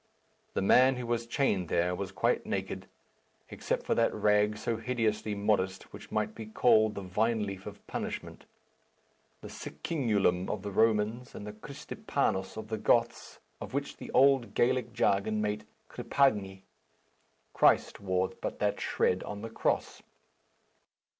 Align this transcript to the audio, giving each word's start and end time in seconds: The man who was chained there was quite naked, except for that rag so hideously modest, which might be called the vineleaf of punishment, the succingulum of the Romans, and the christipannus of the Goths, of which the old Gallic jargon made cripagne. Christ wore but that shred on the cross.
The 0.55 0.63
man 0.63 0.95
who 0.95 1.05
was 1.05 1.27
chained 1.27 1.69
there 1.69 1.93
was 1.93 2.11
quite 2.11 2.43
naked, 2.43 2.87
except 3.49 3.85
for 3.85 3.93
that 3.93 4.11
rag 4.11 4.57
so 4.57 4.77
hideously 4.77 5.35
modest, 5.35 5.93
which 5.93 6.11
might 6.11 6.33
be 6.33 6.47
called 6.47 6.95
the 6.95 7.03
vineleaf 7.03 7.67
of 7.67 7.85
punishment, 7.85 8.45
the 9.41 9.47
succingulum 9.47 10.49
of 10.49 10.63
the 10.63 10.71
Romans, 10.71 11.35
and 11.35 11.45
the 11.45 11.53
christipannus 11.53 12.57
of 12.57 12.69
the 12.69 12.79
Goths, 12.79 13.37
of 13.61 13.75
which 13.75 13.97
the 13.97 14.09
old 14.11 14.55
Gallic 14.55 14.91
jargon 14.91 15.39
made 15.39 15.67
cripagne. 15.87 16.63
Christ 17.53 17.99
wore 17.99 18.29
but 18.41 18.57
that 18.57 18.79
shred 18.81 19.21
on 19.21 19.43
the 19.43 19.51
cross. 19.51 20.01